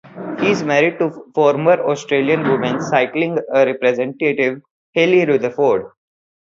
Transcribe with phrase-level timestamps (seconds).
[0.39, 5.91] He is married to former Australian women's cycling representative Hayley Rutherford.